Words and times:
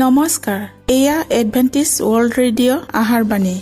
নমস্কাৰ 0.00 0.60
এয়া 0.96 1.16
Adventist 1.40 1.88
World 2.02 2.32
radio 2.40 2.82
আহাৰবাণী 3.00 3.54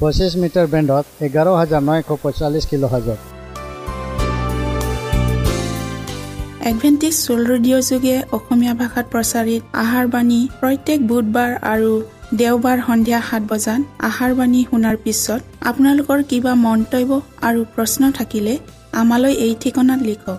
পঁচিছ 0.00 0.32
মিটাৰ 0.42 0.66
বেণ্ডত 0.72 1.04
এঘাৰ 1.26 1.48
হাজাৰ 1.60 1.82
নশ 1.88 2.08
পঁয়তাল্লিছ 2.22 2.64
কিলো 2.70 2.88
হাজাৰ 2.94 3.18
এডভেণ্টিজ 6.70 7.16
ৱৰ্ল্ড 7.26 7.46
ৰেডিঅ' 7.52 7.86
যোগে 7.90 8.16
অসমীয়া 8.36 8.74
ভাষাত 8.80 9.06
প্ৰচাৰিত 9.14 9.62
আহাৰবাণী 9.84 10.40
প্ৰত্যেক 10.60 10.98
বুধবাৰ 11.10 11.50
আৰু 11.72 11.92
দেওবাৰ 12.40 12.78
সন্ধিয়া 12.88 13.20
সাত 13.28 13.42
বজাত 13.50 13.80
আহাৰবাণী 14.08 14.60
শুনাৰ 14.70 14.96
পিছত 15.04 15.40
আপোনালোকৰ 15.70 16.18
কিবা 16.30 16.52
মন্তব্য 16.66 17.10
আৰু 17.48 17.60
প্ৰশ্ন 17.74 18.02
থাকিলে 18.18 18.54
আমালৈ 19.00 19.34
এই 19.46 19.52
ঠিকনাত 19.62 20.00
লিখক। 20.10 20.38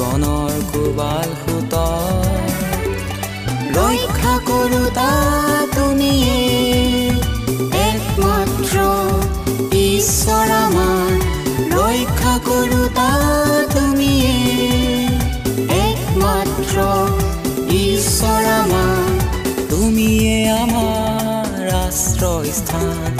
জীৱনৰ 0.00 0.52
কোবাল 0.72 1.30
সুত 1.32 1.74
ৰক্ষা 3.76 4.38
কৰোতা 4.46 5.08
তুমি। 5.74 6.14
একমাত্ৰ 7.80 8.80
ঈশ্বৰ 9.76 10.50
আমাৰ। 10.50 11.12
ৰক্ষা 11.70 12.38
কৰোতা 12.46 13.08
তুমি। 13.74 14.14
একমাত্ৰ 15.68 16.76
ঈশ্বৰ 17.68 18.44
আমাৰ। 18.44 19.20
তুমিয়ে 19.70 20.50
আমাৰ 20.50 21.74
আশ্ৰয়স্থান। 21.74 23.18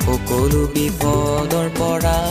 সকলো 0.00 0.66
বিপদৰ 0.74 1.68
পৰা 1.78 2.21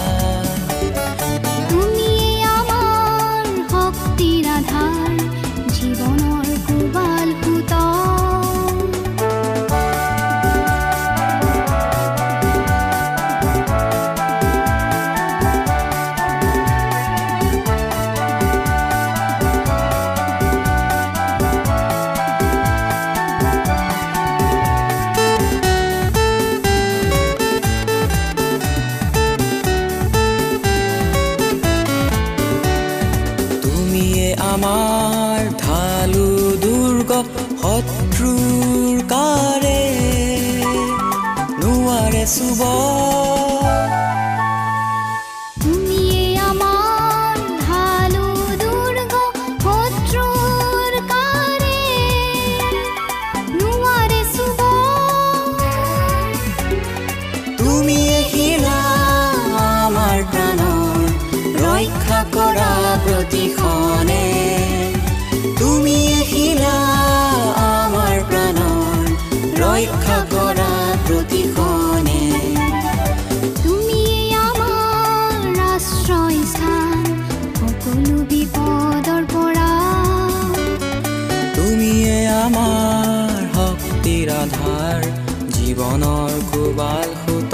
জীৱনৰ 85.81 86.33
কোবাল 86.49 87.09
সুত 87.21 87.53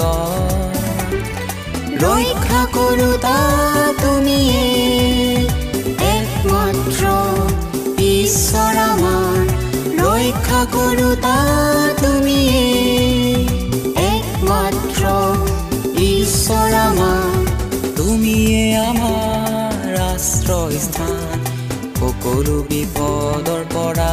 ৰক্ষা 2.02 2.62
কৰোতা 2.74 3.36
তুমি 4.00 4.40
একমাত্ৰ 6.08 7.04
ঈশ্বৰ 8.08 8.74
আমাৰ। 8.82 9.38
ৰক্ষা 10.00 10.60
কৰোতা 10.74 11.36
তুমি 12.02 12.42
একমাত্ৰ 14.12 15.02
ঈশ্বৰ 16.08 16.70
আমাৰ। 16.84 17.30
তুমিয়ে 17.96 18.64
আমাৰ 18.76 19.88
আশ্ৰয়স্থান 20.12 21.38
সকলো 22.00 22.56
বিপদৰ 22.70 23.62
পৰা 23.74 24.12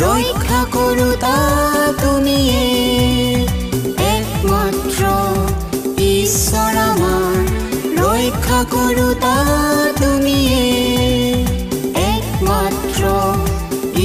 ৰক্ষা 0.00 0.60
কৰোতা 0.74 1.34
তুমিয়ে 2.00 2.64
একমাত্ৰ 4.06 5.02
ঈশ্বৰ 6.06 6.74
আমাৰ 6.82 7.38
ৰক্ষা 8.00 8.60
কৰোতা 8.72 9.34
তুমিয়ে 10.00 10.64
একমাত্ৰ 12.02 13.02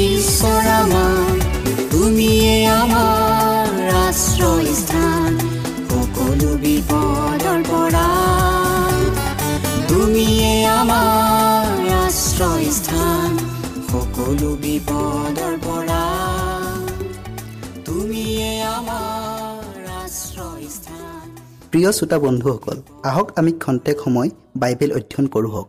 ঈশ্বৰ 0.06 0.64
আমাৰ 0.76 1.34
তুমিয়ে 1.94 2.56
আমাৰ 2.76 3.92
আশ্ৰয়স্থান 4.06 5.32
সকলো 5.92 6.52
বিপদৰ 6.64 7.60
পৰা 7.72 8.08
তুমিয়ে 9.92 10.54
আমাৰ 10.78 11.92
আশ্ৰয়স্থান 12.00 13.32
সকলো 13.92 14.50
বিপদৰ 14.64 15.51
প্ৰিয় 21.72 21.92
শ্ৰোতা 21.92 22.18
বন্ধুসকল 22.20 22.78
আহক 23.10 23.28
আমি 23.40 23.52
খন্তেক 23.64 23.98
সময় 24.04 24.30
বাইবেল 24.62 24.92
অধ্যয়ন 24.98 25.28
কৰোঁ 25.34 25.52
হওক। 25.54 25.68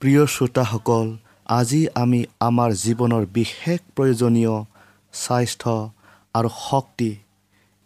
প্ৰিয় 0.00 0.22
শ্ৰোতাসকল 0.34 1.06
আজি 1.58 1.80
আমি 2.02 2.20
আমাৰ 2.48 2.70
জীৱনৰ 2.84 3.24
বিশেষ 3.38 3.80
প্ৰয়োজনীয় 3.96 4.54
স্বাস্থ্য 5.12 5.72
আৰু 6.34 6.48
শক্তি 6.68 7.10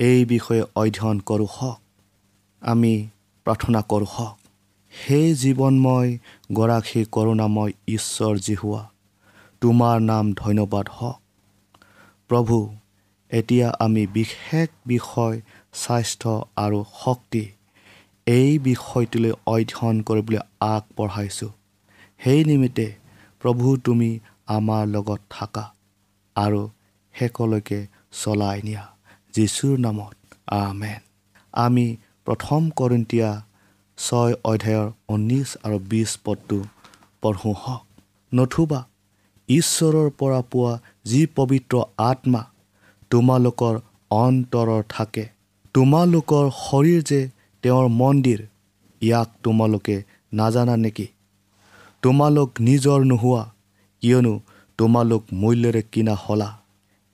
এই 0.00 0.20
বিষয়ে 0.32 0.62
অধ্যয়ন 0.82 1.18
কৰোঁ 1.28 1.48
হওক। 1.56 1.78
আমি 2.62 2.94
প্ৰাৰ্থনা 3.46 3.80
কৰোঁ 3.92 4.08
হওক 4.14 4.36
সেই 4.92 5.28
জীৱনময় 5.42 6.10
গৰাকী 6.58 7.00
কৰোণাময় 7.14 7.72
ঈশ্বৰ 7.88 8.34
জিহুৱা। 8.46 8.82
তোমাৰ 9.60 10.00
নাম 10.00 10.32
ধন্যবাদ 10.32 10.86
হওক। 10.88 11.20
প্ৰভু 12.28 12.56
এতিয়া 13.30 13.68
আমি 13.78 14.06
বিশেষ 14.06 14.68
বিষয় 14.86 15.40
স্বাস্থ্য 15.72 16.44
আৰু 16.56 16.84
শক্তি 17.04 17.44
এই 18.26 18.58
বিষয়টোলৈ 18.58 19.32
অধ্যয়ন 19.46 20.02
কৰিবলৈ 20.02 20.38
আগবঢ়াইছোঁ। 20.60 21.52
সেই 22.18 22.44
নিমিত্তে 22.44 22.86
প্ৰভু 23.40 23.76
তুমি 23.76 24.10
আমাৰ 24.46 24.86
লগত 24.86 25.20
থাকা 25.30 25.64
আৰু 26.36 26.62
শেষলৈকে 27.14 27.86
চলাই 28.12 28.62
নিয়া। 28.62 28.84
যীশুৰ 29.34 29.78
নামত 29.78 30.16
আমেন। 30.46 31.00
আমি 31.52 31.96
প্ৰথম 32.24 32.70
কৰিন্তীয়া 32.70 33.30
ছয় 33.98 34.34
অধ্যায়ৰ 34.44 34.88
ঊনৈছ 35.08 35.48
আৰু 35.62 35.78
বিছ 35.78 36.10
পদটো 36.24 36.58
পঢ়োঁ 37.22 37.54
হওক। 37.54 37.84
নতুবা 38.34 38.80
ঈশ্বৰৰ 39.48 40.10
পৰা 40.10 40.40
পোৱা 40.40 40.78
যি 41.04 41.26
পবিত্ৰ 41.26 41.82
আত্মা 41.98 42.50
তোমালোকৰ 43.10 43.80
অন্তৰৰ 44.10 44.82
থাকে। 44.88 45.28
তোমালোকৰ 45.74 46.50
শৰীৰ 46.50 47.02
যে 47.02 47.30
তেওঁৰ 47.62 47.88
মন্দিৰ 47.88 48.46
ইয়াক 49.02 49.28
তোমালোকে 49.42 50.04
নাজানা 50.32 50.76
নেকি? 50.76 51.06
তোমালোক 52.02 52.50
নিজৰ 52.60 53.04
নোহোৱা 53.04 53.52
কিয়নো 54.00 54.40
তোমালোক 54.78 55.22
মূল্যৰে 55.32 55.82
কিনা 55.82 56.14
হলা। 56.14 56.60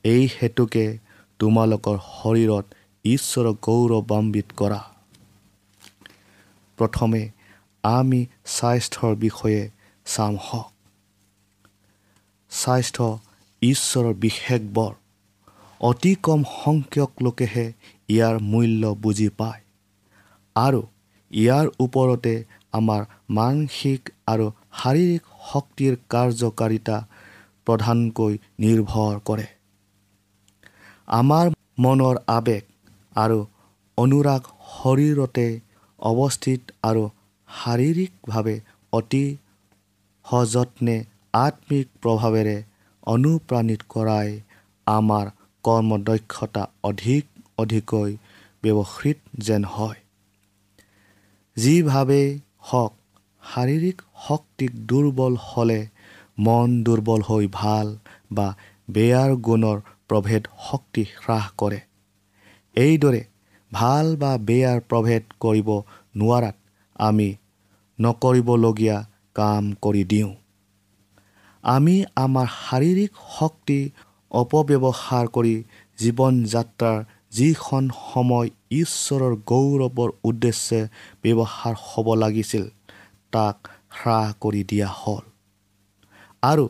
এই 0.05 0.29
হেতুকে 0.43 0.99
তোমালোকৰ 1.39 1.99
শৰীৰত 1.99 2.65
ঈশ্বৰক 3.05 3.57
গৌৰৱান্বিত 3.63 4.45
কৰা। 4.57 4.81
প্ৰথমে 6.77 7.31
আমি 7.83 8.27
স্বাস্থ্যৰ 8.47 9.15
বিষয়ে 9.15 9.71
চাম 10.05 10.37
হওক। 10.37 10.73
স্বাস্থ্য 12.53 13.07
ঈশ্বৰৰ 13.63 14.15
বিশেষ 14.25 14.63
বৰ। 14.77 14.93
অতি 15.81 16.13
কম 16.27 16.41
সংখ্যক 16.55 17.11
লোকেহে 17.25 17.67
ইয়াৰ 18.09 18.37
মূল্য 18.51 18.83
বুজি 19.03 19.29
পায়। 19.39 19.63
আৰু 20.57 20.81
ইয়াৰ 21.31 21.67
ওপৰতে 21.85 22.35
আমাৰ 22.79 23.03
মানসিক 23.39 24.01
আৰু 24.33 24.47
শাৰীৰিক 24.81 25.23
শক্তিৰ 25.51 25.95
কাৰ্যকাৰিতা 26.13 26.97
প্ৰধানকৈ 27.67 28.35
নিৰ্ভৰ 28.63 29.15
কৰে। 29.29 29.47
আমাৰ 31.21 31.47
মনৰ 31.85 32.17
আৱেগ 32.39 32.63
আৰু 33.17 33.39
অনুৰাগ 33.99 34.43
শৰীৰতে 34.73 35.47
অৱস্থিত 35.99 36.61
আৰু 36.89 37.03
শাৰীৰিকভাৱে 37.49 38.57
অতি 38.93 39.25
সযত্নে 40.25 40.97
আত্মিক 41.35 41.87
প্ৰভাৱেৰে 42.03 42.57
অনুপ্ৰাণিত 43.07 43.83
কৰাই 43.89 44.33
আমাৰ 44.87 45.31
কৰ্মদক্ষতা 45.65 46.65
অধিক 46.85 47.25
অধিককৈ 47.59 48.11
ব্যৱহৃত 48.63 49.19
যেন 49.39 49.65
হয়। 49.65 50.01
যিভাৱেই 51.57 52.29
হওক 52.61 52.93
শাৰীৰিক 53.43 54.03
শক্তিক 54.29 54.77
দুৰ্বল 54.87 55.39
হ'লে 55.45 55.81
মন 56.39 56.77
দুৰ্বল 56.85 57.25
হৈ 57.29 57.49
ভাল 57.53 57.95
বা 58.33 58.47
বেয়াৰ 58.91 59.31
গুণৰ 59.41 59.79
প্ৰভেদ 60.09 60.53
শক্তি 60.69 61.05
হ্ৰাস 61.17 61.49
কৰে। 61.59 61.81
এইদৰে 62.77 63.23
ভাল 63.73 64.07
বা 64.17 64.33
বেয়াৰ 64.49 64.79
প্ৰভেদ 64.89 65.23
কৰিব 65.41 65.69
নোৱাৰাত 66.17 66.57
আমি 67.01 67.29
নকৰিবলগীয়া 67.99 68.97
কাম 69.37 69.75
কৰি 69.83 70.05
দিওঁ। 70.05 70.33
আমি 71.65 71.97
আমাৰ 72.17 72.47
শাৰীৰিক 72.59 73.13
শক্তি 73.39 73.81
অপব্যৱহাৰ 74.31 75.27
কৰি 75.29 75.55
জীৱন 75.99 76.35
যাত্ৰাৰ 76.45 76.99
যিখন 77.33 77.83
সময় 78.03 78.49
ঈশ্বৰৰ 78.73 79.35
গৌৰৱৰ 79.51 80.11
উদ্দেশ্যে 80.25 80.81
ব্যৱহাৰ 81.23 81.75
হ'ব 81.87 82.07
লাগিছিল 82.15 82.65
তাক 83.33 83.57
হ্ৰাস 83.99 84.29
কৰি 84.41 84.63
দিয়া 84.71 84.89
হ'ল। 85.01 85.25
আৰু 86.43 86.65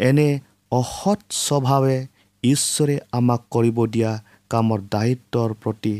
এনে 0.00 0.28
অসৎ 0.72 1.20
স্বভাৱে 1.38 1.98
ঈশ্বৰে 2.42 2.96
আমাক 3.12 3.40
কৰিব 3.50 3.78
দিয়া 3.86 4.12
কামৰ 4.50 4.80
দায়িত্বৰ 4.90 5.50
প্ৰতি 5.62 5.94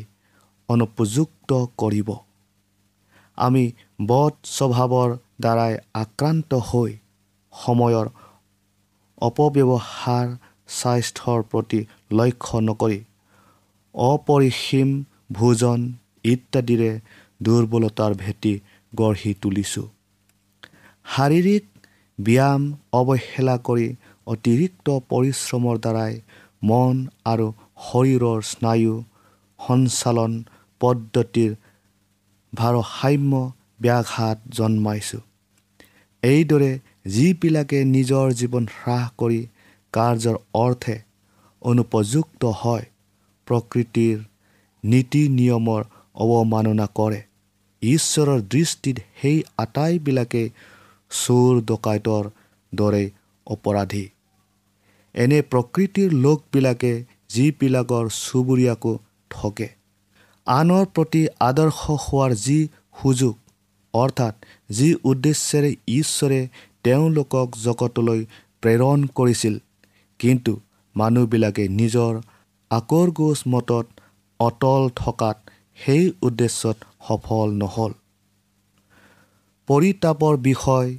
অনুপযুক্ত 0.69 1.51
কৰিব। 1.79 2.09
আমি 3.39 3.65
বধ 4.07 4.35
স্বভাৱৰ 4.57 5.11
দ্বাৰাই 5.41 5.75
আক্ৰান্ত 5.95 6.51
হৈ 6.69 6.91
সময়ৰ 7.63 8.07
অপব্যৱহাৰ 9.19 10.27
স্বাস্থ্যৰ 10.69 11.41
প্ৰতি 11.51 11.81
লক্ষ্য 12.19 12.57
নকৰি 12.69 13.01
অপৰিসীম 13.95 14.91
ভোজন 15.39 15.81
ইত্যাদিৰে 16.25 16.93
দুৰ্বলতাৰ 17.47 18.13
ভেটি 18.23 18.55
গঢ়ি 18.93 19.33
তুলিছোঁ। 19.43 19.87
শাৰীৰিক 21.07 21.65
ব্যায়াম 22.19 22.63
অৱহেলা 23.01 23.57
কৰি 23.69 23.89
অতিৰিক্ত 24.27 24.87
পৰিশ্ৰমৰ 25.11 25.77
দ্বাৰাই 25.85 26.13
মন 26.69 26.97
আৰু 27.33 27.47
শৰীৰৰ 27.87 28.39
স্নায়ু 28.51 28.95
সঞ্চালন 29.61 30.33
পদ্ধতিৰ 30.81 31.51
ভাৰসাম্য 32.53 33.33
ব্যাঘাত 33.85 34.39
জন্মাইছোঁ। 34.59 35.23
এইদৰে 36.23 36.71
যিবিলাকে 37.05 37.79
নিজৰ 37.85 38.27
জীৱন 38.33 38.65
হ্ৰাস 38.77 39.07
কৰি 39.19 39.41
কাৰ্যৰ 39.93 40.37
অৰ্থে 40.55 40.97
অনুপযুক্ত 41.63 42.43
হয় 42.45 42.85
প্ৰকৃতিৰ 43.47 44.17
নীতি 44.85 45.23
নিয়মৰ 45.29 45.83
অৱমাননা 46.15 46.87
কৰে। 46.95 47.21
ঈশ্বৰৰ 47.83 48.41
দৃষ্টিত 48.49 48.97
সেই 49.21 49.39
আটাইবিলাকেই 49.59 50.49
চোৰ 51.11 51.53
ডকাইতৰ 51.63 52.25
দৰে 52.73 53.05
অপৰাধী। 53.47 54.05
এনে 55.15 55.39
প্ৰকৃতিৰ 55.43 56.11
লোকবিলাকে 56.25 56.93
যিবিলাকৰ 57.29 58.05
চুবুৰীয়াকো 58.17 58.93
ঠগে। 59.31 59.69
আনৰ 60.47 60.85
প্ৰতি 60.95 61.23
আদৰ্শ 61.41 61.81
হোৱাৰ 62.05 62.33
যি 62.47 62.59
সুযোগ 63.03 63.35
অৰ্থাৎ 63.95 64.35
যি 64.71 64.89
উদ্দেশ্যেৰে 65.05 65.71
ঈশ্বৰে 65.89 66.41
তেওঁলোকক 66.85 67.49
জগতলৈ 67.65 68.21
প্ৰেৰণ 68.63 68.99
কৰিছিল। 69.15 69.55
কিন্তু 70.21 70.53
মানুহবিলাকে 70.97 71.65
নিজৰ 71.69 72.13
আকৰগোজ 72.71 73.39
মতত 73.49 73.87
অটল 74.41 74.83
থকাত 74.97 75.37
সেই 75.85 76.05
উদ্দেশ্যত 76.23 76.77
সফল 77.09 77.49
নহ'ল। 77.53 77.93
পৰিতাপৰ 79.69 80.35
বিষয় 80.37 80.91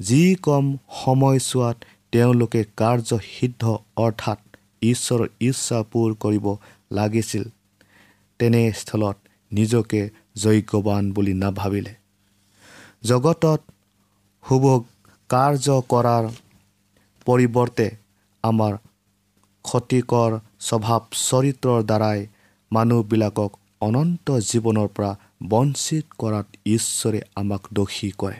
যি 0.00 0.22
কম 0.42 0.64
সময়ছোৱাত 1.04 1.76
তেওঁলোকে 2.12 2.60
কাৰ্যসিদ্ধ 2.76 3.62
অৰ্থাৎ 3.96 4.38
ঈশ্বৰৰ 4.82 5.28
ইচ্ছা 5.40 5.78
পূৰ 5.82 6.14
কৰিব 6.14 6.46
লাগিছিল 6.92 7.44
তেনেস্থলত 8.40 9.16
নিজকে 9.52 10.00
যজ্ঞৱান 10.36 11.12
বুলি 11.12 11.34
নাভাবিলে। 11.34 11.94
জগতত 13.04 13.60
শুভ 14.44 14.64
কাৰ্য 15.34 15.82
কৰাৰ 15.88 16.24
পৰিৱৰ্তে 17.26 17.96
আমাৰ 18.44 18.76
ক্ষতিকৰ 19.64 20.38
স্বভাৱ 20.60 21.00
চৰিত্ৰৰ 21.12 21.82
দ্বাৰাই 21.82 22.26
মানুহবিলাকক 22.72 23.50
অনন্ত 23.80 24.30
জীৱনৰ 24.30 24.88
পৰা 24.88 25.18
বঞ্চিত 25.48 26.04
কৰাত 26.18 26.46
ঈশ্বৰে 26.66 27.20
আমাক 27.36 27.62
দোষী 27.72 28.10
কৰে। 28.18 28.38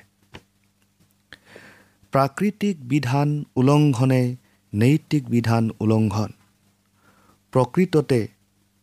প্ৰাকৃতিক 2.13 2.77
বিধান 2.89 3.45
উলংঘনে 3.57 4.37
নৈতিক 4.75 5.29
বিধান 5.29 5.71
উলংঘন। 5.81 6.31
প্ৰকৃততে 7.53 8.29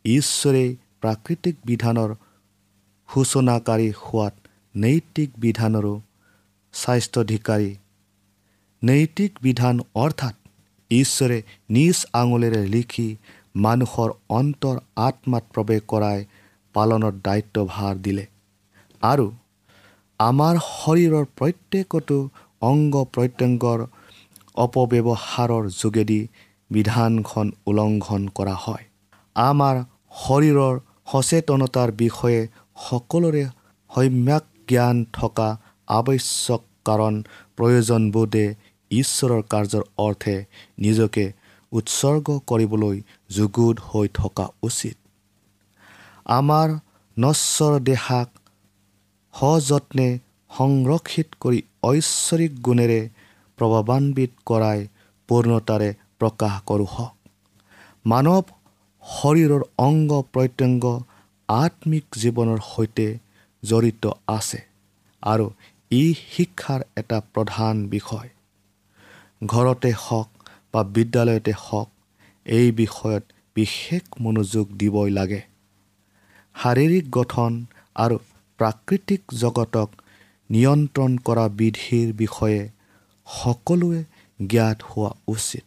ঈশ্বৰে 0.04 0.76
প্ৰাকৃতিক 1.00 1.56
বিধানৰ 1.64 2.14
সূচনাকাৰী 3.08 3.92
হোৱাত 4.02 4.34
নৈতিক 4.76 5.30
বিধানৰো 5.38 6.00
স্বাস্থ্যধিকাৰী 6.72 7.76
নৈতিক 8.82 9.32
বিধান 9.42 9.76
অৰ্থাৎ 9.94 10.34
ঈশ্বৰে 10.90 11.38
নিজ 11.70 11.96
আঙুলিৰে 12.12 12.62
লিখি 12.66 13.08
মানুহৰ 13.56 14.10
অন্তৰ 14.38 14.76
আত্মাত 14.98 15.44
প্ৰৱেশ 15.54 15.82
কৰাই 15.92 16.18
পালনৰ 16.74 17.14
দায়িত্বভাৰ 17.26 17.94
দিলে। 18.06 18.24
আৰু 19.02 19.26
আমাৰ 20.20 20.54
শৰীৰৰ 20.66 21.24
প্ৰত্যেকটো 21.38 22.18
অংগ 22.62 22.94
প্ৰত্যংগৰ 23.14 23.80
অপব্যৱহাৰৰ 24.56 25.64
যোগেদি 25.80 26.20
বিধানখন 26.70 27.46
উলংঘন 27.66 28.22
কৰা 28.34 28.56
হয়। 28.64 28.84
আমাৰ 29.36 29.76
শৰীৰৰ 30.22 30.74
সচেতনতাৰ 31.12 31.88
বিষয়ে 32.02 32.40
সকলোৰে 32.88 33.44
সম্যক 33.90 34.44
জ্ঞান 34.68 34.96
থকা 35.12 35.48
আৱশ্যক 35.88 36.62
কাৰণ 36.84 37.14
প্ৰয়োজনবোধে 37.56 38.46
ঈশ্বৰৰ 38.92 39.42
কাৰ্যৰ 39.52 39.84
অৰ্থে 39.98 40.34
নিজকে 40.78 41.24
উৎসৰ্গ 41.72 42.26
কৰিবলৈ 42.46 42.96
যুগুত 43.30 43.76
হৈ 43.88 44.06
থকা 44.14 44.46
উচিত। 44.62 44.96
আমাৰ 46.32 46.68
নশ্বৰ 47.16 47.74
দেহাক 47.80 48.28
সযত্নে 49.34 50.08
সংৰক্ষিত 50.50 51.28
কৰি 51.40 51.60
ঐশ্বৰিক 51.82 52.52
গুণেৰে 52.60 53.00
প্ৰভাৱান্বিত 53.58 54.32
কৰাই 54.46 54.80
পূৰ্ণতাৰে 55.28 55.90
প্ৰকাশ 56.18 56.54
কৰোঁ 56.66 56.88
হওক। 56.94 57.14
মানৱ 58.04 58.44
শৰীৰৰ 59.02 59.62
অংগ 59.78 60.10
প্ৰত্যংগ 60.34 60.84
আত্মিক 61.48 62.04
জীৱনৰ 62.22 62.60
সৈতে 62.66 63.06
জড়িত 63.62 64.04
আছে 64.28 64.60
আৰু 65.22 65.46
ই 65.90 66.04
শিক্ষাৰ 66.26 66.80
এটা 66.96 67.18
প্ৰধান 67.34 67.74
বিষয়। 67.88 68.28
ঘৰতে 69.46 69.90
হওক 69.98 70.28
বা 70.72 70.80
বিদ্যালয়তে 70.84 71.52
হওক 71.58 71.88
এই 72.46 72.68
বিষয়ত 72.72 73.24
বিশেষ 73.56 74.02
মনোযোগ 74.20 74.66
দিবই 74.76 75.10
লাগে। 75.10 75.42
শাৰীৰিক 76.56 77.04
গঠন 77.10 77.52
আৰু 77.96 78.16
প্ৰাকৃতিক 78.58 79.22
জগতক 79.34 79.88
নিয়ন্ত্ৰণ 80.50 81.12
কৰা 81.18 81.44
বিধিৰ 81.48 82.08
বিষয়ে 82.12 82.60
সকলোৱে 83.26 84.00
জ্ঞাত 84.40 84.78
হোৱা 84.82 85.10
উচিত। 85.28 85.64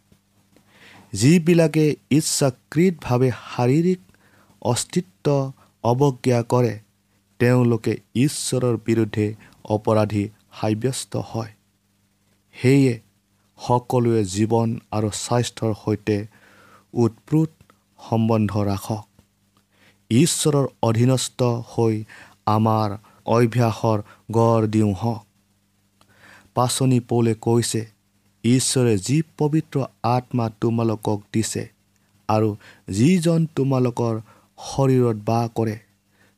যিবিলাকে 1.13 1.85
ইচ্ছাকৃতভাৱে 2.09 3.29
শাৰীৰিক 3.45 4.01
অস্তিত্ব 4.61 5.25
অৱজ্ঞা 5.83 6.39
কৰে 6.43 6.73
তেওঁলোকে 7.39 7.93
ঈশ্বৰৰ 8.15 8.75
বিৰুদ্ধে 8.85 9.27
অপৰাধী 9.69 10.23
সাব্যস্ত 10.59 11.13
হয়। 11.15 11.51
সেয়ে 12.55 12.93
সকলোৱে 13.59 14.21
জীৱন 14.25 14.69
আৰু 14.91 15.09
স্বাস্থ্যৰ 15.15 15.73
সৈতে 15.83 16.17
উৎপ্ৰোত 16.93 17.51
সম্বন্ধ 18.09 18.51
ৰাখক। 18.69 19.05
ঈশ্বৰৰ 20.11 20.65
অধীনস্থ 20.81 21.39
হৈ 21.71 21.95
আমাৰ 22.45 22.89
অভ্যাসৰ 23.25 23.99
গঢ় 24.31 24.67
দিওঁ 24.67 24.93
হওক। 24.93 25.23
পাচনি 26.55 26.99
পৌলে 26.99 27.33
কৈছে 27.41 27.81
ঈশ্বৰে 28.43 28.93
যি 28.97 29.17
পবিত্ৰ 29.37 29.75
আত্মা 30.03 30.45
তোমালোকক 30.61 31.19
দিছে 31.33 31.63
আৰু 32.29 32.49
যিজন 32.89 33.39
তোমালোকৰ 33.55 34.13
শৰীৰত 34.57 35.17
বাস 35.25 35.49
কৰে 35.55 35.75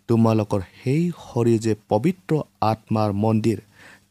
তোমালোকৰ 0.10 0.62
সেই 0.84 1.04
শৰীৰ 1.24 1.60
যে 1.60 1.74
পবিত্ৰ 1.90 2.32
আত্মাৰ 2.62 3.10
মন্দিৰ 3.24 3.60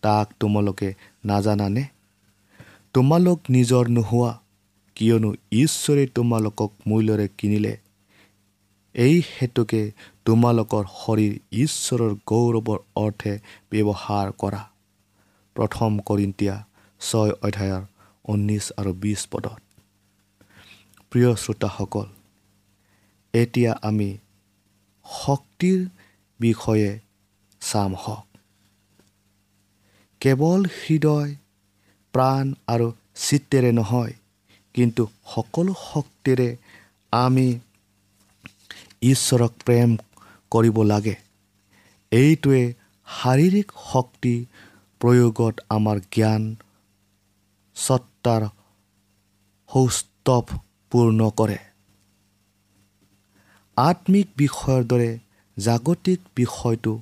তাক 0.02 0.26
তোমালোকে 0.40 0.88
নাজানানে? 1.24 1.84
তোমালোক 2.96 3.40
নিজৰ 3.50 3.88
নোহোৱা 3.88 4.38
কিয়নো 4.94 5.34
ঈশ্বৰে 5.52 6.06
তোমালোকক 6.06 6.72
মূল্যৰে 6.86 7.28
কিনিলে। 7.38 7.76
এই 8.94 9.22
হেতুকে 9.32 9.92
তোমালোকৰ 10.24 10.84
শৰীৰ 10.84 11.34
ঈশ্বৰৰ 11.52 12.14
গৌৰৱৰ 12.26 12.78
অৰ্থে 12.96 13.38
ব্যৱহাৰ 13.70 14.32
কৰা। 14.32 14.62
প্ৰথম 15.54 15.98
কৰিন্তীয়া 15.98 16.64
ছয় 17.00 17.32
অধ্যায়ৰ 17.42 17.82
ঊনৈছ 18.24 18.72
আৰু 18.76 18.92
বিছ 18.92 19.26
পদত। 19.30 19.60
প্ৰিয় 21.10 21.36
শ্ৰোতাসকল 21.36 22.06
এতিয়া 23.34 23.72
আমি 23.82 24.18
শক্তিৰ 25.06 25.88
বিষয়ে 26.40 27.00
চাম 27.60 27.94
হওক। 27.94 28.26
কেৱল 30.20 30.60
হৃদয় 30.64 31.34
প্ৰাণ 32.16 32.54
আৰু 32.66 32.92
চিত্তেৰে 33.16 33.72
নহয় 33.72 34.12
কিন্তু 34.74 35.04
সকলো 35.34 35.72
শক্তিৰে 35.80 36.48
আমি 37.12 37.46
ঈশ্বৰক 39.02 39.52
প্ৰেম 39.66 39.96
কৰিব 40.52 40.82
লাগে। 40.82 41.14
এইটোৱে 42.12 42.62
শাৰীৰিক 43.08 43.72
শক্তি 43.92 44.34
প্ৰয়োগত 45.00 45.54
আমাৰ 45.68 46.00
জ্ঞান 46.12 46.42
সত্তাৰ 47.76 48.42
সৌস্তৱ 49.70 50.54
পূৰ্ণ 50.92 51.30
কৰে। 51.30 51.58
আত্মিক 53.76 54.28
বিষয়ৰ 54.36 54.84
দৰে 54.84 55.10
জাগতিক 55.56 56.20
বিষয়টো 56.36 56.94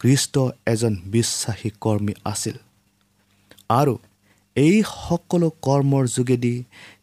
খ্ৰীষ্ট 0.00 0.34
এজন 0.66 0.94
বিশ্বাসী 1.06 1.70
কৰ্মী 1.80 2.14
আছিল। 2.24 2.56
আৰু 3.68 3.98
এই 4.58 4.76
সকলো 4.88 5.48
কৰ্মৰ 5.66 6.04
যোগেদি 6.12 6.54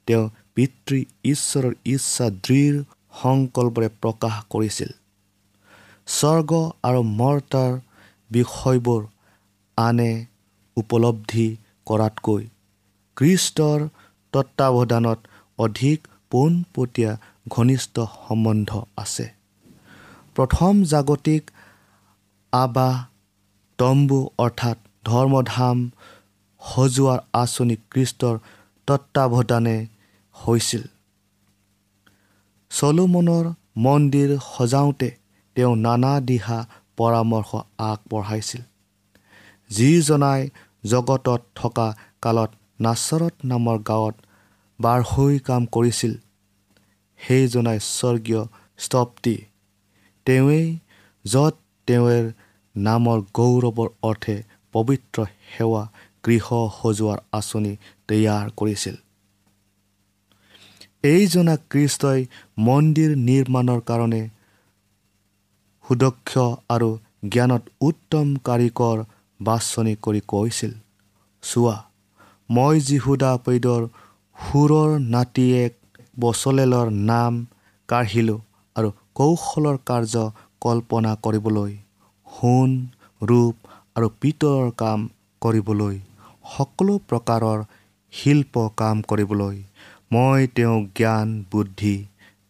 তেওঁ 0.08 0.24
পিতৃ 0.56 0.98
ঈশ্বৰৰ 1.32 1.74
ইচ্ছা 1.94 2.26
দৃঢ় 2.46 2.76
সংকল্পৰে 3.22 3.88
প্ৰকাশ 4.04 4.36
কৰিছিল। 4.54 4.92
স্বৰ্গ 6.08 6.52
আৰু 6.88 7.02
মৰ্তাৰ 7.20 7.72
বিষয়বোৰ 8.30 9.02
আনে 9.78 10.12
উপলব্ধি 10.78 11.48
কৰাতকৈ 11.88 12.44
খ্ৰীষ্টৰ 13.18 13.80
তত্বাৱধানত 14.34 15.20
অধিক 15.60 16.00
পোনপটীয়া 16.32 17.12
ঘনিষ্ঠ 17.56 17.96
সম্বন্ধ 18.18 18.70
আছে। 19.04 19.26
প্ৰথম 20.36 20.74
জাগতিক 20.92 21.44
আবাহ 22.54 22.96
তম্বু 23.80 24.20
অৰ্থাৎ 24.46 24.78
ধৰ্মধাম 25.06 25.78
সজোৱাৰ 26.72 27.20
আঁচনি 27.34 27.76
খ্ৰীষ্টৰ 27.92 28.36
তত্বাৱধানে 28.88 29.78
হৈছিল। 30.36 30.84
চলোমনৰ 32.72 33.46
মন্দিৰ 33.78 34.30
সজাওঁতে 34.54 35.10
তেওঁ 35.56 35.74
নানা 35.76 36.14
দিহা 36.30 36.60
পৰামৰ্শ 36.98 37.52
আগবঢ়াইছিল। 37.90 38.62
যিজনাই 39.70 40.42
জগতত 40.86 41.42
থকা 41.56 41.88
কালত 42.22 42.52
নাচৰত 42.82 43.36
নামৰ 43.52 43.78
গাঁৱত 43.90 44.16
বাৰহৈ 44.80 45.34
কাম 45.40 45.64
কৰিছিল 45.76 46.14
সেইজনাই 47.20 47.80
স্বৰ্গীয় 47.90 48.42
স্তপ্তি 48.78 49.36
তেওঁৱেই 50.26 50.66
য'ত 51.26 51.56
তেওঁৰ 51.88 52.26
নামৰ 52.76 53.18
গৌৰৱৰ 53.34 53.90
অৰ্থে 54.04 54.36
পবিত্ৰ 54.74 55.18
সেৱা 55.52 55.84
গৃহ 56.26 56.46
সজোৱাৰ 56.78 57.20
আঁচনি 57.40 57.74
তৈয়াৰ 58.08 58.46
কৰিছিল। 58.60 58.96
এইজনা 61.04 61.56
কৃষ্টই 61.72 62.22
মন্দিৰ 62.68 63.12
নিৰ্মাণৰ 63.28 63.82
কাৰণে 63.90 64.22
সুদক্ষ 65.86 66.32
আৰু 66.76 66.90
জ্ঞানত 67.34 67.64
উত্তম 67.88 68.28
কাৰিকৰ 68.48 68.98
বাছনি 69.40 69.94
কৰি 70.06 70.22
কৈছিল 70.32 70.72
চোৱা 71.44 71.76
মই 72.50 72.76
যীহুদা 72.88 73.32
পৈদৰ 73.46 73.82
সুৰৰ 74.38 74.90
নাতিয়েক 75.14 75.74
বচলেলৰ 76.20 76.88
নাম 77.10 77.34
কাঢ়িলোঁ 77.90 78.40
আৰু 78.76 78.90
কৌশলৰ 79.16 79.78
কাৰ্য 79.90 80.24
কল্পনা 80.62 81.14
কৰিবলৈ 81.26 81.74
সোণ 82.28 82.70
ৰূপ 83.22 83.56
আৰু 83.96 84.08
পিতলৰ 84.22 84.68
কাম 84.82 85.00
কৰিবলৈ 85.42 85.96
সকলো 86.54 86.94
প্ৰকাৰৰ 87.10 87.60
শিল্প 88.14 88.54
কাম 88.78 89.02
কৰিবলৈ 89.02 89.58
মই 90.12 90.48
তেওঁক 90.56 90.84
জ্ঞান 90.98 91.30
বুদ্ধি 91.52 91.96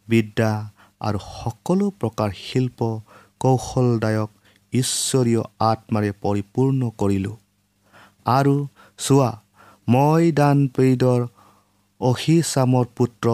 বিদ্যা 0.07 0.51
আৰু 1.01 1.19
সকলো 1.27 1.85
প্ৰকাৰ 1.99 2.31
শিল্প 2.39 2.79
কৌশলদায়ক 3.39 4.29
ঈশ্বৰীয় 4.73 5.41
আত্মাৰে 5.59 6.11
পৰিপূৰ্ণ 6.23 6.89
কৰিলোঁ। 6.97 7.35
আৰু 8.25 8.55
চোৱা 8.99 9.31
মই 9.87 10.31
দান 10.31 10.57
পেইডৰ 10.75 11.21
অহিচামৰ 12.01 12.85
পুত্ৰ 12.97 13.27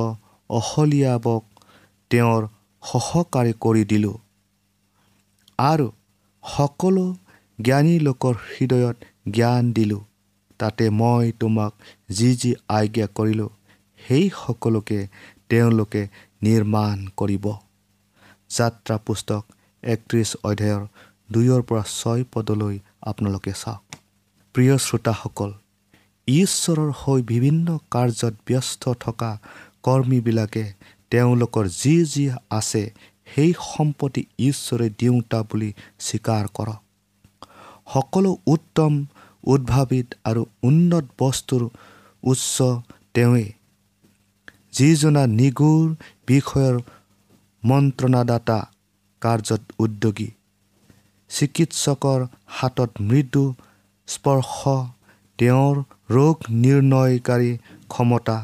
অহলিয়াবক 0.49 1.43
তেওঁৰ 2.11 2.47
সহকাৰী 2.83 3.53
কৰি 3.59 3.83
দিলোঁ। 3.85 4.15
আৰু 5.59 5.87
সকলো 6.43 7.05
জ্ঞানী 7.59 7.95
লোকৰ 7.99 8.33
হৃদয়ত 8.47 8.97
জ্ঞান 9.31 9.73
দিলোঁ। 9.73 10.01
তাতে 10.61 10.85
মই 10.99 11.31
তোমাক 11.41 11.71
যি 12.17 12.29
যি 12.41 12.51
আজ্ঞা 12.77 13.07
কৰিলোঁ 13.17 13.49
সেই 13.99 14.25
সকলোকে 14.41 14.99
তেওঁলোকে 15.49 16.01
নিৰ্মাণ 16.43 16.97
কৰিব। 17.19 17.45
যাত্ৰা 18.49 18.95
পুস্তক 19.07 19.43
একত্ৰিছ 19.83 20.29
অধ্যায়ৰ 20.49 20.83
দুইৰ 21.29 21.61
পৰা 21.69 21.83
ছয় 21.97 22.23
পদলৈ 22.33 22.75
আপোনালোকে 23.09 23.53
চাওক। 23.61 23.83
প্ৰিয় 24.55 24.75
শ্ৰোতাসকল 24.85 25.51
ঈশ্বৰৰ 26.27 26.91
হৈ 27.01 27.19
বিভিন্ন 27.33 27.67
কাৰ্যত 27.91 28.33
ব্যস্ত 28.47 28.83
থকা 29.05 29.31
কৰ্মীবিলাকে 29.85 30.65
তেওঁলোকৰ 31.11 31.65
যি 31.81 31.95
যি 32.13 32.25
আছে 32.59 32.83
সেই 33.31 33.51
সম্পত্তি 33.67 34.23
ঈশ্বৰে 34.39 34.87
দিওঁতা 34.99 35.39
বুলি 35.49 35.69
স্বীকাৰ 35.99 36.45
কৰক। 36.57 36.81
সকলো 37.93 38.31
উত্তম 38.47 38.91
উদ্ভাৱিত 39.43 40.07
আৰু 40.23 40.41
উন্নত 40.63 41.05
বস্তুৰ 41.19 41.63
উচ্চ 42.23 42.55
তেওঁৱে 43.13 43.47
যিজনা 44.73 45.23
নিগুৰ 45.39 45.87
বিষয়ৰ 46.27 46.75
মন্ত্ৰণাদাতা 47.63 48.59
কাৰ্যত 49.21 49.61
উদ্যোগী। 49.79 50.29
চিকিৎসকৰ 51.29 52.19
হাতত 52.57 52.91
মৃদু 53.01 53.45
স্পৰ্শ 54.07 54.55
তেওঁৰ 55.39 55.75
ৰোগ 56.09 56.35
নিৰ্ণয়কাৰী 56.63 57.51
ক্ষমতা 57.87 58.37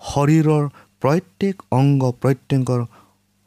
শৰীৰৰ 0.00 0.64
প্ৰত্যেক 1.02 1.56
অংগ 1.70 2.02
প্ৰত্যংগৰ 2.22 2.80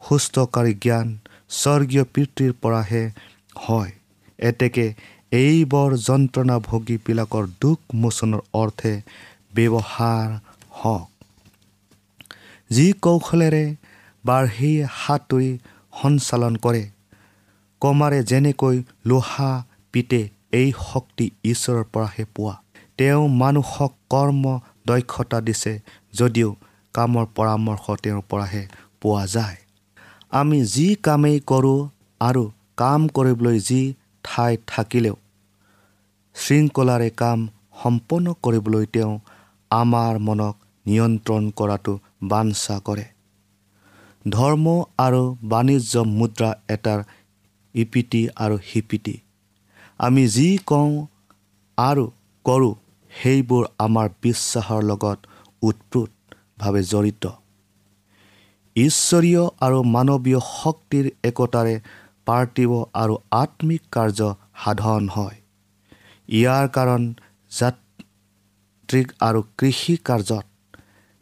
সুস্থকাৰী 0.02 0.72
জ্ঞান 0.84 1.08
স্বৰ্গীয় 1.50 2.04
পিতৃৰ 2.04 2.52
পৰাহে 2.62 3.04
হয়। 3.68 3.92
এতেকে 4.38 4.86
এইবোৰ 5.34 5.90
যন্ত্ৰণাভোগীবিলাকৰ 6.06 7.44
দুখ 7.60 7.78
মোচনৰ 7.94 8.40
অৰ্থে 8.52 8.92
ব্যৱহাৰ 9.54 10.28
হওক। 10.80 11.08
যি 12.70 12.86
কৌশলেৰে 13.04 13.64
বাঢ়ি 14.24 14.72
সাঁতুৰি 15.00 15.50
সঞ্চালন 16.02 16.54
কৰে 16.56 16.84
কমাৰে 17.82 18.20
যেনেকৈ 18.24 18.76
লোহা 19.06 19.50
পিতে 19.94 20.20
এই 20.52 20.68
শক্তি 20.90 21.26
ঈশ্বৰৰ 21.44 21.84
পৰাহে 21.92 22.24
পোৱা। 22.34 22.54
তেওঁ 22.98 23.22
মানুহক 23.40 23.92
কৰ্ম 24.10 24.44
দক্ষতা 24.86 25.38
দিছে 25.40 25.72
যদিও 26.12 26.50
কামৰ 26.94 27.26
পৰামৰ্শ 27.36 27.84
তেওঁৰ 28.02 28.22
পৰাহে 28.30 28.62
পোৱা 29.00 29.24
যায়। 29.26 29.58
আমি 30.32 30.58
যি 30.64 30.88
কামেই 31.06 31.38
কৰোঁ 31.46 31.80
আৰু 32.20 32.42
কাম 32.76 33.00
কৰিবলৈ 33.08 33.58
যি 33.68 33.80
ঠাই 34.24 34.52
থাকিলেও 34.66 35.16
শৃংখলাৰে 36.34 37.10
কাম 37.10 37.38
সম্পন্ন 37.82 38.26
কৰিবলৈ 38.42 38.86
তেওঁ 38.86 39.12
আমাৰ 39.70 40.18
মনক 40.18 40.56
নিয়ন্ত্ৰণ 40.86 41.50
কৰাটো 41.50 41.94
বাঞ্ছা 42.22 42.76
কৰে। 42.78 43.06
ধৰ্ম 44.28 44.66
আৰু 44.98 45.22
বাণিজ্য 45.42 46.02
মুদ্ৰা 46.10 46.50
এটাৰ 46.68 47.00
ইপিটি 47.74 48.22
আৰু 48.36 48.58
সিপিটি। 48.72 49.14
আমি 49.98 50.28
যি 50.28 50.48
কওঁ 50.66 51.06
আৰু 51.78 52.04
কৰোঁ 52.44 52.74
সেইবোৰ 53.12 53.64
আমাৰ 53.78 54.08
বিশ্বাসৰ 54.22 54.82
লগত 54.82 55.18
ওতপ্ৰোতভাৱে 55.62 56.82
জড়িত। 56.82 57.24
ঈশ্বৰীয় 58.76 59.42
আৰু 59.60 59.78
মানৱীয় 59.82 60.40
শক্তিৰ 60.54 61.04
একতাৰে 61.24 61.74
পাৰ্থিৱ 62.26 62.70
আৰু 62.94 63.14
আত্মিক 63.30 63.82
কাৰ্য 63.92 64.34
সাধন 64.64 65.08
হয়। 65.08 65.36
ইয়াৰ 66.28 66.66
কাৰণ 66.68 67.02
যাত্ৰিক 67.52 69.06
আৰু 69.20 69.40
কৃষি 69.58 69.94
কাৰ্যত 70.04 70.46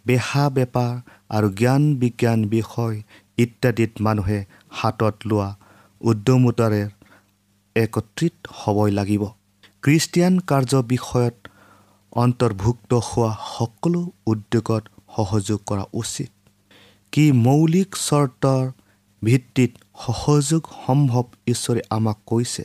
বেহা 0.07 0.45
বেপাৰ 0.51 0.93
আৰু 1.29 1.49
জ্ঞান 1.53 1.83
বিজ্ঞান 1.99 2.41
বিষয় 2.49 2.97
ইত্যাদিত 3.39 3.93
মানুহে 4.01 4.41
হাতত 4.71 5.17
লোৱা 5.25 5.49
উদ্যমতাৰে 6.01 6.83
একত্ৰিত 7.77 8.37
হ'বই 8.55 8.91
লাগিব। 8.91 9.23
খ্ৰীষ্টিয়ান 9.83 10.35
কাৰ্য 10.51 10.73
বিষয়ত 10.87 11.37
অন্তৰ্ভুক্ত 12.13 12.91
হোৱা 13.09 13.31
সকলো 13.59 14.01
উদ্যোগত 14.27 14.83
সহযোগ 15.17 15.59
কৰা 15.67 15.85
উচিত। 15.93 16.31
কি 17.13 17.25
মৌলিক 17.47 17.91
চৰ্তৰ 18.09 18.65
ভিত্তিত 19.23 19.73
সহযোগ 20.07 20.63
সম্ভৱ 20.87 21.25
ঈশ্বৰে 21.47 21.83
আমাক 21.91 22.19
কৈছে? 22.27 22.65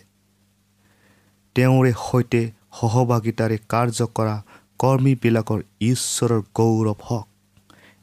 তেওঁৰে 1.57 1.91
সৈতে 1.99 2.41
সহভাগিতাৰে 2.79 3.57
কাৰ্য 3.69 4.05
কৰা 4.17 4.35
কৰ্মীবিলাকৰ 4.79 5.61
ঈশ্বৰৰ 5.81 6.41
গৌৰৱ 6.55 6.99
হওক। 7.07 7.27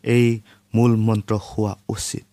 এই 0.04 0.26
মূল 0.74 0.92
মন্ত্ৰ 1.06 1.34
হোৱা 1.48 1.72
উচিত। 1.88 2.24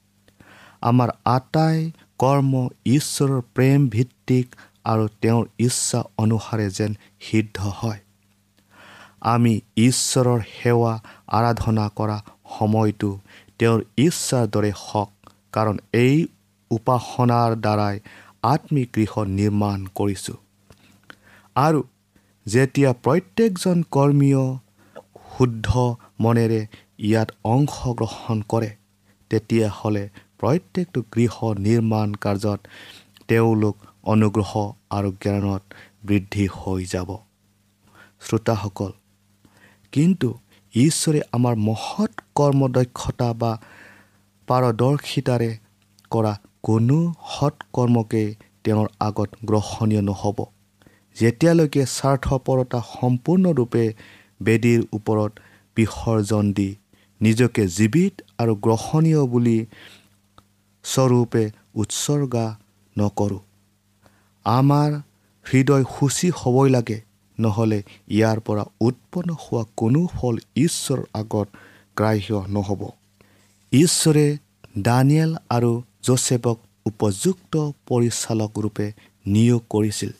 আমাৰ 0.81 1.09
আটাই 1.35 1.77
কৰ্ম 2.19 2.53
ঈশ্বৰৰ 2.97 3.41
প্ৰেম 3.55 3.79
ভিত্তিক 3.89 4.47
আৰু 4.85 5.05
তেওঁৰ 5.21 5.45
ইচ্ছা 5.57 5.99
অনুসাৰে 6.17 6.67
যেন 6.77 6.91
সিদ্ধ 7.21 7.57
হয়। 7.79 7.99
আমি 9.33 9.53
ঈশ্বৰৰ 9.87 10.39
সেৱা 10.53 10.93
আৰাধনা 11.37 11.85
কৰা 11.97 12.17
সময়টো 12.57 13.11
তেওঁৰ 13.59 13.79
ইচ্ছাৰ 13.97 14.45
দৰে 14.53 14.71
হওক 14.85 15.11
কাৰণ 15.53 15.75
এই 16.05 16.15
উপাসনাৰ 16.71 17.51
দ্বাৰাই 17.65 17.95
আত্মিক 18.43 18.87
গৃহ 18.95 19.13
নিৰ্মাণ 19.39 19.79
কৰিছোঁ। 19.95 20.37
আৰু 21.55 21.81
যেতিয়া 22.45 22.91
প্ৰত্যেকজন 23.05 23.77
কৰ্মীয় 23.91 24.43
শুদ্ধ 25.31 25.67
মনেৰে 26.19 26.61
ইয়াত 26.99 27.29
অংশগ্ৰহণ 27.43 28.37
কৰে 28.51 28.69
তেতিয়াহ'লে 29.31 30.03
প্ৰত্যেকটো 30.39 30.99
গৃহ 31.15 31.35
নিৰ্মাণ 31.65 32.13
কাৰ্যত 32.23 32.59
তেওঁলোক 33.27 33.75
অনুগ্ৰহ 34.03 34.51
আৰু 34.91 35.09
জ্ঞানত 35.21 35.63
বৃদ্ধি 36.05 36.45
হৈ 36.55 36.85
যাব। 36.85 37.09
শ্ৰোতাসকল 38.21 38.91
কিন্তু 39.93 40.29
ঈশ্বৰে 40.73 41.21
আমাৰ 41.31 41.55
মহৎ 41.67 42.13
কৰ্মদক্ষতা 42.35 43.29
বা 43.33 43.51
পাৰদৰ্শিতাৰে 44.47 45.51
কৰা 46.11 46.33
কোনো 46.63 46.97
সৎ 47.33 47.55
কৰ্মকেই 47.73 48.29
তেওঁৰ 48.63 48.87
আগত 48.99 49.29
গ্ৰহণীয় 49.45 50.01
নহ'ব। 50.01 50.37
যেতিয়ালৈকে 51.15 51.83
স্বাৰ্থপৰতা 51.97 52.79
সম্পূৰ্ণৰূপে 52.93 53.83
বেদীৰ 54.41 54.81
ওপৰত 54.93 55.31
বিসৰ্জন 55.77 56.45
দি 56.53 56.69
নিজকে 57.21 57.63
জীৱিত 57.77 58.13
আৰু 58.37 58.53
গ্ৰহণীয় 58.55 59.21
বুলি 59.25 59.57
স্বৰূপে 60.85 61.43
উৎসৰ্গা 61.75 62.45
নকৰোঁ। 62.95 63.41
আমাৰ 64.45 64.91
হৃদয় 65.45 65.83
সূচী 65.93 66.27
হ'বই 66.29 66.69
লাগে 66.69 66.97
নহ'লে 67.39 67.79
ইয়াৰ 68.09 68.39
পৰা 68.39 68.63
উৎপন্ন 68.81 69.29
হোৱা 69.43 69.63
কোনো 69.77 70.01
ফল 70.07 70.35
ঈশ্বৰৰ 70.55 71.01
আগত 71.13 71.47
গ্ৰাহ্য 71.97 72.29
নহ'ব। 72.47 72.81
ঈশ্বৰে 73.71 74.25
দানিয়েল 74.77 75.31
আৰু 75.49 75.71
জোচেফক 76.03 76.57
উপযুক্ত 76.85 77.53
পৰিচালক 77.87 78.51
ৰূপে 78.59 78.87
নিয়োগ 79.25 79.61
কৰিছিল। 79.69 80.11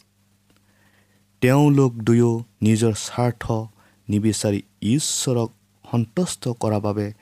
তেওঁলোক 1.42 1.94
দুয়ো 1.94 2.32
নিজৰ 2.62 2.94
স্বাৰ্থ 2.94 3.52
নিবিচাৰি 4.10 4.62
ঈশ্বৰক 4.82 5.50
সন্তুষ্ট 5.92 6.44
কৰাৰ 6.62 6.82
বাবে 6.82 7.14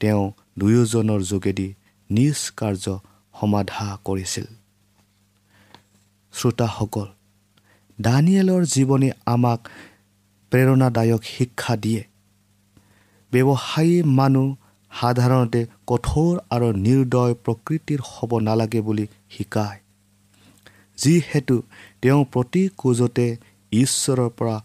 তেওঁ 0.00 0.32
দুয়োজনৰ 0.58 1.20
যোগেদি 1.22 1.74
নিজ 2.10 2.38
কাৰ্য 2.56 2.98
সমাধা 3.40 3.98
কৰিছিল। 4.04 4.46
শ্ৰোতাসকল 6.32 7.06
দানিয়েলৰ 8.00 8.62
জীৱনে 8.64 9.10
আমাক 9.26 9.60
প্ৰেৰণাদায়ক 10.50 11.22
শিক্ষা 11.24 11.76
দিয়ে। 11.76 12.02
ব্যৱসায়ী 13.32 14.02
মানুহ 14.02 14.56
সাধাৰণতে 15.00 15.66
কঠোৰ 15.86 16.32
আৰু 16.50 16.68
নিৰ্দয় 16.72 17.34
প্ৰকৃতিৰ 17.34 18.00
হ'ব 18.10 18.38
নালাগে 18.38 18.80
বুলি 18.80 19.06
শিকায়। 19.30 19.80
যিহেতু 20.98 21.62
তেওঁ 22.02 22.24
প্ৰতি 22.32 22.68
খোজতে 22.78 23.26
ঈশ্বৰৰ 23.74 24.30
পৰা 24.38 24.56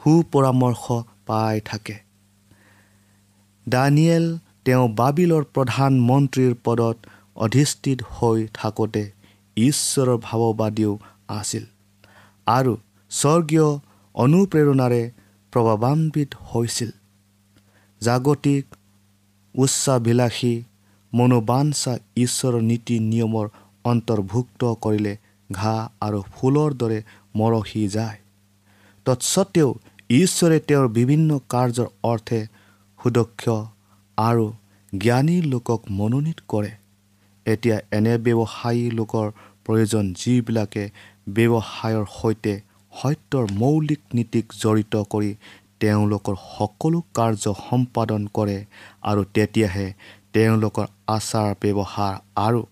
সুপৰামৰ্শ 0.00 0.84
পাই 1.28 1.56
থাকে। 1.64 1.96
দানিয়েল 3.66 4.26
তেওঁ 4.64 4.84
বাবিলৰ 5.00 5.44
প্ৰধানমন্ত্ৰীৰ 5.54 6.54
পদত 6.66 6.96
অধিষ্ঠিত 7.44 7.98
হৈ 8.14 8.38
থাকোঁতে 8.54 9.04
ঈশ্বৰৰ 9.56 10.18
ভাৱবাদীও 10.26 10.92
আছিল 11.38 11.64
আৰু 12.46 12.72
স্বৰ্গীয় 13.10 13.68
অনুপ্ৰেৰণাৰে 14.14 15.02
প্ৰভাৱান্বিত 15.52 16.30
হৈছিল। 16.50 16.90
জাগতিক 18.00 18.64
উচ্চাভিলাষী 19.54 20.54
মনোবাঞ্ছা 21.12 21.92
ঈশ্বৰৰ 22.24 22.62
নীতি 22.70 22.96
নিয়মৰ 23.10 23.46
অন্তৰ্ভুক্ত 23.84 24.62
কৰিলে 24.84 25.14
ঘাঁহ 25.50 25.82
আৰু 26.06 26.20
ফুলৰ 26.32 26.70
দৰে 26.80 26.98
মৰহি 27.36 27.84
যায়। 27.88 28.18
তৎসত্বেও 29.06 29.70
ঈশ্বৰে 30.14 30.58
তেওঁৰ 30.68 30.86
বিভিন্ন 30.98 31.30
কাৰ্যৰ 31.52 31.88
অৰ্থে 32.10 32.40
সুদক্ষ 32.98 33.44
আৰু 34.18 34.46
জ্ঞানী 34.92 35.36
লোকক 35.52 35.80
মনোনীত 35.98 36.38
কৰে। 36.48 36.72
এতিয়া 37.46 37.76
এনে 37.96 38.14
ব্যৱসায়ী 38.24 38.84
লোকৰ 38.98 39.26
প্ৰয়োজন 39.64 40.04
যিবিলাকে 40.20 40.84
ব্যৱসায়ৰ 41.36 42.04
সৈতে 42.18 42.54
সত্যৰ 42.92 43.44
মৌলিক 43.62 44.02
নীতিক 44.16 44.46
জড়িত 44.62 44.94
কৰি 45.12 45.30
তেওঁলোকৰ 45.80 46.36
সকলো 46.48 46.98
কাৰ্য 47.18 47.44
সম্পাদন 47.60 48.22
কৰে 48.36 48.58
আৰু 49.10 49.22
তেতিয়াহে 49.34 49.86
তেওঁলোকৰ 50.34 50.86
আচাৰ 51.16 51.50
ব্যৱহাৰ 51.62 52.14
আৰু 52.46 52.62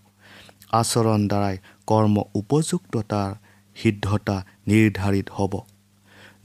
আচৰণ 0.80 1.20
দ্বাৰাই 1.30 1.56
কৰ্ম 1.86 2.14
উপযুক্ততাৰ 2.40 3.30
সিদ্ধতা 3.76 4.36
নিৰ্ধাৰিত 4.68 5.28
হ'ব। 5.36 5.52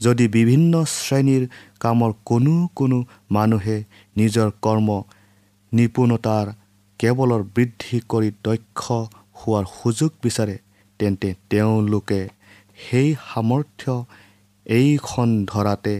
যদি 0.00 0.26
বিভিন্ন 0.28 0.72
শ্ৰেণীৰ 0.96 1.44
কামৰ 1.80 2.12
কোনো 2.24 2.54
কোনো 2.74 2.98
মানুহে 3.30 3.78
নিজৰ 4.16 4.48
কৰ্ম 4.62 4.88
নিপুণতাৰ 5.72 6.46
কেৱলৰ 7.00 7.42
বৃদ্ধি 7.54 7.96
কৰি 8.08 8.30
দক্ষ 8.44 8.82
হোৱাৰ 9.40 9.64
সুযোগ 9.74 10.10
বিচাৰে 10.22 10.56
তেন্তে 11.00 11.28
তেওঁলোকে 11.50 12.20
সেই 12.82 13.08
সামৰ্থ্য 13.28 13.92
এইখন 14.66 15.28
ধৰাতে 15.46 15.94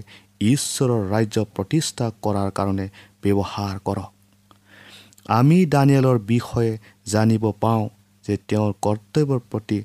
ঈশ্বৰৰ 0.46 1.02
ৰাজ্য 1.12 1.44
প্ৰতিষ্ঠা 1.54 2.06
কৰাৰ 2.22 2.50
কাৰণে 2.50 2.86
ব্যৱহাৰ 3.22 3.76
কৰক। 3.84 4.10
আমি 5.30 5.58
দানিয়েলৰ 5.66 6.18
বিষয়ে 6.26 6.72
জানিব 7.06 7.44
পাওঁ 7.60 7.84
যে 8.24 8.34
তেওঁৰ 8.48 8.72
কৰ্তব্যৰ 8.82 9.40
প্ৰতি 9.50 9.78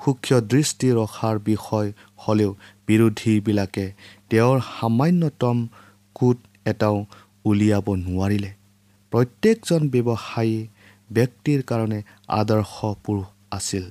সূক্ষ্ম 0.00 0.40
দৃষ্টি 0.52 0.88
ৰখাৰ 0.92 1.36
বিষয় 1.44 1.88
হ'লেও 2.16 2.52
বিৰোধীবিলাকে 2.88 3.86
তেওঁৰ 4.30 4.58
সামান্যতম 4.70 5.56
কোট 6.14 6.38
এটাও 6.66 6.96
উলিয়াব 7.44 7.86
নোৱাৰিলে। 8.04 8.50
প্ৰত্যেকজন 9.12 9.82
ব্যৱসায়ী 9.88 10.56
ব্যক্তিৰ 11.12 11.60
কাৰণে 11.62 12.00
আদৰ্শ 12.40 12.74
পুৰুষ 13.04 13.26
আছিল। 13.50 13.84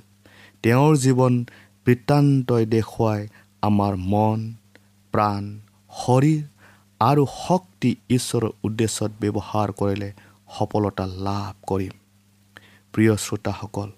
তেওঁৰ 0.62 0.92
জীৱন 0.96 1.34
বৃত্তান্তই 1.86 2.64
দেখুৱাই 2.66 3.20
আমাৰ 3.62 3.92
মন 4.12 4.40
প্ৰাণ 5.14 5.42
শৰীৰ 5.92 6.42
আৰু 7.00 7.22
শক্তি 7.46 7.90
ঈশ্বৰৰ 8.08 8.50
উদ্দেশ্যত 8.64 9.10
ব্যৱহাৰ 9.20 9.68
কৰিলে 9.72 10.10
সফলতা 10.56 11.04
লাভ 11.26 11.52
কৰিম। 11.66 11.94
প্ৰিয় 12.94 13.14
শ্ৰোতাসকল 13.16 13.88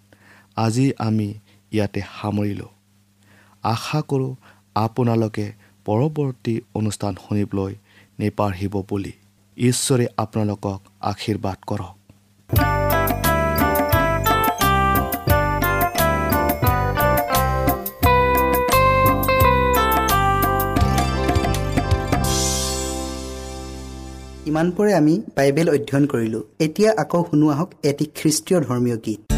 আজি 0.57 0.87
আমি 0.99 1.29
ইয়াতে 1.73 2.01
সামৰিলোঁ। 2.17 2.71
আশা 3.63 4.01
কৰোঁ 4.11 4.33
আপোনালোকে 4.85 5.47
পৰৱৰ্তী 5.87 6.55
অনুষ্ঠান 6.75 7.13
শুনিবলৈ 7.25 7.73
নেপাঢ়িব 8.21 8.75
বুলি 8.91 9.13
ঈশ্বৰে 9.57 10.07
আপোনালোকক 10.17 10.81
আশীৰ্বাদ 11.11 11.59
কৰক। 11.71 11.95
ইমানপৰে 24.51 24.93
আমি 25.01 25.15
বাইবেল 25.37 25.67
অধ্যয়ন 25.71 26.05
কৰিলোঁ। 26.13 26.43
এতিয়া 26.67 26.91
আকৌ 27.03 27.21
শুনো 27.31 27.47
আহক 27.55 27.71
এটি 27.83 28.05
খ্ৰীষ্টীয় 28.19 28.59
ধৰ্মীয় 28.61 28.97
গীত। 29.07 29.38